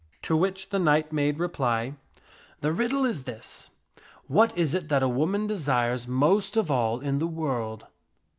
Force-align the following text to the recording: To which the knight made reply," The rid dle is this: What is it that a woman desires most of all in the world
To 0.23 0.35
which 0.35 0.69
the 0.71 0.79
knight 0.79 1.13
made 1.13 1.37
reply," 1.37 1.93
The 2.61 2.71
rid 2.73 2.89
dle 2.89 3.05
is 3.05 3.25
this: 3.25 3.69
What 4.25 4.51
is 4.57 4.73
it 4.73 4.89
that 4.89 5.03
a 5.03 5.07
woman 5.07 5.45
desires 5.45 6.07
most 6.07 6.57
of 6.57 6.71
all 6.71 6.99
in 7.01 7.19
the 7.19 7.27
world 7.27 7.85